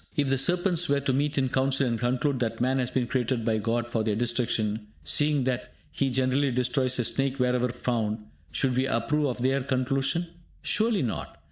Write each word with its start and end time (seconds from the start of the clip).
If 0.15 0.29
the 0.29 0.39
serpents 0.39 0.89
were 0.89 0.99
to 1.01 1.13
meet 1.13 1.37
in 1.37 1.49
council 1.49 1.85
and 1.85 1.99
conclude 1.99 2.39
that 2.39 2.59
man 2.59 2.79
has 2.79 2.89
been 2.89 3.05
created 3.05 3.45
by 3.45 3.59
God 3.59 3.87
for 3.87 4.03
their 4.03 4.15
destruction, 4.15 4.87
seeing 5.03 5.43
that 5.43 5.75
he 5.91 6.09
generally 6.09 6.49
destroys 6.51 6.97
a 6.97 7.03
snake 7.03 7.37
wherever 7.37 7.69
found, 7.69 8.25
should 8.51 8.75
we 8.75 8.87
approve 8.87 9.27
of 9.27 9.37
their 9.43 9.61
conclusion? 9.61 10.25
Surely 10.63 11.03
not. 11.03 11.37